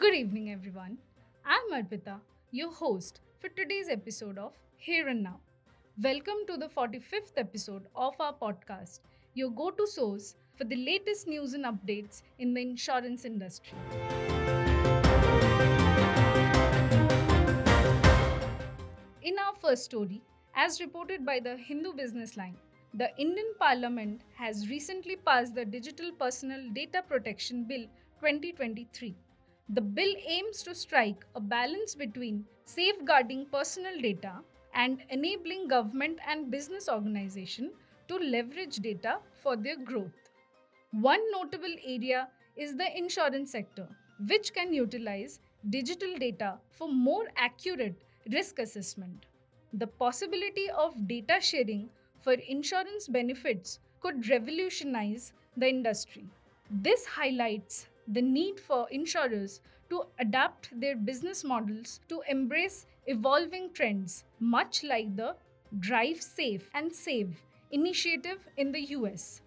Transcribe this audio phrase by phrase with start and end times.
[0.00, 0.96] Good evening, everyone.
[1.44, 2.20] I'm Arpita,
[2.52, 5.40] your host for today's episode of Here and Now.
[6.02, 9.00] Welcome to the 45th episode of our podcast,
[9.34, 13.76] your go to source for the latest news and updates in the insurance industry.
[19.20, 20.22] In our first story,
[20.54, 22.56] as reported by the Hindu Business Line,
[22.94, 27.82] the Indian Parliament has recently passed the Digital Personal Data Protection Bill
[28.20, 29.14] 2023.
[29.72, 34.40] The bill aims to strike a balance between safeguarding personal data
[34.74, 37.70] and enabling government and business organizations
[38.08, 40.32] to leverage data for their growth.
[40.90, 43.86] One notable area is the insurance sector,
[44.26, 45.38] which can utilize
[45.68, 49.26] digital data for more accurate risk assessment.
[49.74, 56.24] The possibility of data sharing for insurance benefits could revolutionize the industry.
[56.72, 64.24] This highlights the need for insurers to adapt their business models to embrace evolving trends,
[64.38, 65.34] much like the
[65.78, 69.42] Drive Safe and Save initiative in the US,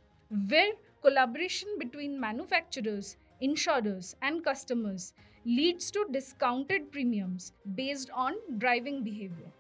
[0.50, 5.14] where collaboration between manufacturers, insurers, and customers
[5.46, 9.52] leads to discounted premiums based on driving behavior.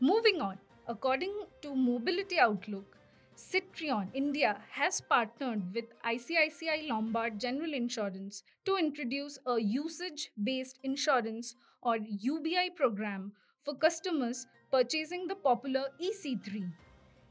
[0.00, 0.58] Moving on,
[0.88, 2.98] according to Mobility Outlook,
[3.36, 11.56] Citroën India has partnered with ICICI Lombard General Insurance to introduce a usage based insurance
[11.82, 13.32] or UBI program
[13.64, 16.70] for customers purchasing the popular EC3.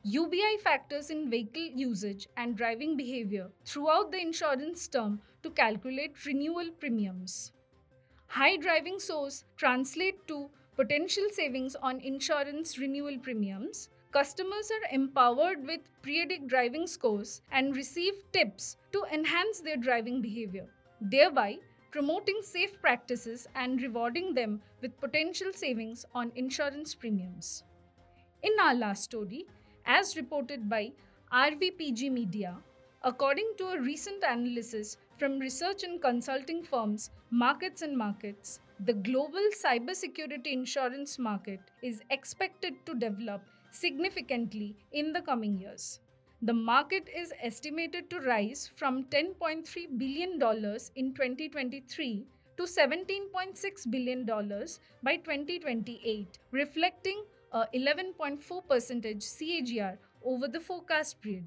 [0.03, 6.71] UBI factors in vehicle usage and driving behavior throughout the insurance term to calculate renewal
[6.79, 7.51] premiums.
[8.27, 13.89] High driving source translate to potential savings on insurance renewal premiums.
[14.11, 20.67] Customers are empowered with periodic driving scores and receive tips to enhance their driving behavior,
[20.99, 21.57] thereby
[21.91, 27.63] promoting safe practices and rewarding them with potential savings on insurance premiums.
[28.43, 29.45] In our last story,
[29.85, 30.91] as reported by
[31.31, 32.57] RVPG Media,
[33.03, 39.47] according to a recent analysis from research and consulting firms Markets and Markets, the global
[39.63, 45.99] cybersecurity insurance market is expected to develop significantly in the coming years.
[46.41, 50.33] The market is estimated to rise from $10.3 billion
[50.95, 52.25] in 2023
[52.57, 54.25] to $17.6 billion
[55.03, 61.45] by 2028, reflecting a 11.4% CAGR over the forecast period.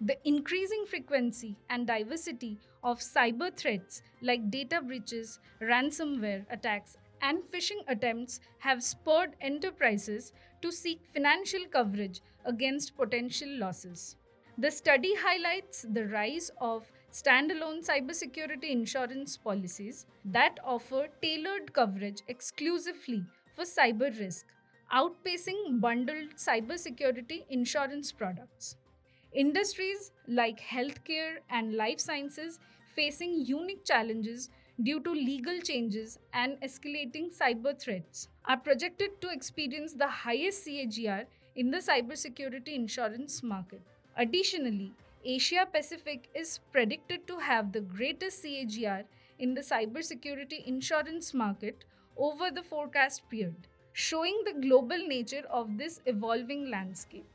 [0.00, 7.82] The increasing frequency and diversity of cyber threats like data breaches, ransomware attacks, and phishing
[7.88, 14.16] attempts have spurred enterprises to seek financial coverage against potential losses.
[14.58, 23.24] The study highlights the rise of standalone cybersecurity insurance policies that offer tailored coverage exclusively
[23.54, 24.46] for cyber risk
[24.92, 28.76] outpacing bundled cybersecurity insurance products.
[29.32, 32.58] Industries like healthcare and life sciences
[32.94, 34.50] facing unique challenges
[34.80, 41.26] due to legal changes and escalating cyber threats are projected to experience the highest CAGR
[41.56, 43.82] in the cybersecurity insurance market.
[44.16, 44.92] Additionally,
[45.24, 49.04] Asia Pacific is predicted to have the greatest CAGR
[49.38, 51.84] in the cybersecurity insurance market
[52.16, 57.26] over the forecast period showing the global nature of this evolving landscape.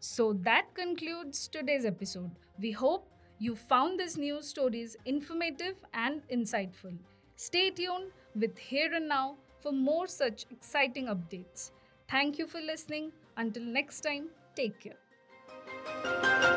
[0.00, 2.30] So that concludes today's episode.
[2.58, 3.06] We hope
[3.44, 6.96] you found these news stories informative and insightful.
[7.34, 11.72] Stay tuned with Here and Now for more such exciting updates.
[12.08, 13.10] Thank you for listening.
[13.36, 16.50] Until next time, take care.